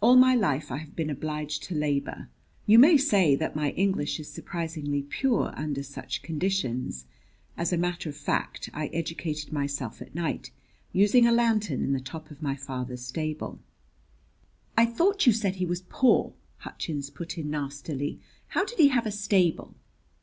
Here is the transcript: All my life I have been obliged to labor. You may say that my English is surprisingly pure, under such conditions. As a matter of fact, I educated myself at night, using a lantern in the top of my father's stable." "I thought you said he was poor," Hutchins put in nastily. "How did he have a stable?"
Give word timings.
All 0.00 0.16
my 0.16 0.34
life 0.34 0.72
I 0.72 0.78
have 0.78 0.96
been 0.96 1.10
obliged 1.10 1.62
to 1.64 1.74
labor. 1.74 2.30
You 2.64 2.78
may 2.78 2.96
say 2.96 3.36
that 3.36 3.54
my 3.54 3.72
English 3.72 4.18
is 4.18 4.32
surprisingly 4.32 5.02
pure, 5.02 5.52
under 5.58 5.82
such 5.82 6.22
conditions. 6.22 7.04
As 7.54 7.70
a 7.70 7.76
matter 7.76 8.08
of 8.08 8.16
fact, 8.16 8.70
I 8.72 8.86
educated 8.86 9.52
myself 9.52 10.00
at 10.00 10.14
night, 10.14 10.52
using 10.94 11.26
a 11.26 11.32
lantern 11.32 11.82
in 11.84 11.92
the 11.92 12.00
top 12.00 12.30
of 12.30 12.40
my 12.40 12.56
father's 12.56 13.04
stable." 13.04 13.60
"I 14.74 14.86
thought 14.86 15.26
you 15.26 15.34
said 15.34 15.56
he 15.56 15.66
was 15.66 15.82
poor," 15.82 16.32
Hutchins 16.60 17.10
put 17.10 17.36
in 17.36 17.50
nastily. 17.50 18.18
"How 18.46 18.64
did 18.64 18.78
he 18.78 18.88
have 18.88 19.04
a 19.04 19.12
stable?" 19.12 19.74